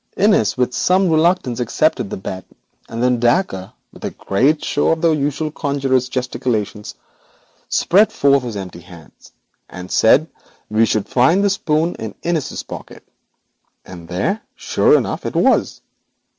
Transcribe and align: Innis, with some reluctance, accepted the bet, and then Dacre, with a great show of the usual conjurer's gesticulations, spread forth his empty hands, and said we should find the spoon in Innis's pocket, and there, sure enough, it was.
Innis, 0.17 0.57
with 0.57 0.73
some 0.73 1.11
reluctance, 1.11 1.59
accepted 1.59 2.09
the 2.09 2.17
bet, 2.17 2.43
and 2.89 3.03
then 3.03 3.19
Dacre, 3.19 3.71
with 3.93 4.03
a 4.03 4.09
great 4.09 4.65
show 4.65 4.87
of 4.89 5.01
the 5.01 5.11
usual 5.11 5.51
conjurer's 5.51 6.09
gesticulations, 6.09 6.95
spread 7.69 8.11
forth 8.11 8.41
his 8.41 8.55
empty 8.55 8.79
hands, 8.79 9.31
and 9.69 9.91
said 9.91 10.27
we 10.71 10.87
should 10.87 11.07
find 11.07 11.43
the 11.43 11.51
spoon 11.51 11.93
in 11.99 12.15
Innis's 12.23 12.63
pocket, 12.63 13.03
and 13.85 14.07
there, 14.07 14.41
sure 14.55 14.97
enough, 14.97 15.23
it 15.23 15.35
was. 15.35 15.81